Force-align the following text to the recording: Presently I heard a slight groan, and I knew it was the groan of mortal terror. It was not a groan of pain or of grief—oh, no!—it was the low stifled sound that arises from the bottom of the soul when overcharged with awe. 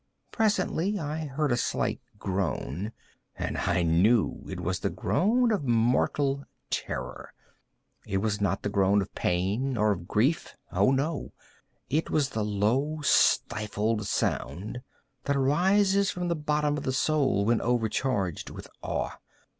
Presently 0.31 0.97
I 0.97 1.27
heard 1.27 1.51
a 1.51 1.55
slight 1.57 2.01
groan, 2.17 2.91
and 3.37 3.55
I 3.55 3.83
knew 3.83 4.43
it 4.49 4.59
was 4.59 4.79
the 4.79 4.89
groan 4.89 5.51
of 5.51 5.63
mortal 5.67 6.43
terror. 6.71 7.35
It 8.07 8.17
was 8.17 8.41
not 8.41 8.65
a 8.65 8.69
groan 8.69 9.03
of 9.03 9.13
pain 9.13 9.77
or 9.77 9.91
of 9.91 10.07
grief—oh, 10.07 10.89
no!—it 10.89 12.09
was 12.09 12.29
the 12.29 12.43
low 12.43 13.01
stifled 13.03 14.07
sound 14.07 14.81
that 15.25 15.35
arises 15.35 16.09
from 16.09 16.29
the 16.29 16.35
bottom 16.35 16.77
of 16.79 16.83
the 16.83 16.93
soul 16.93 17.45
when 17.45 17.61
overcharged 17.61 18.49
with 18.49 18.67
awe. 18.81 19.17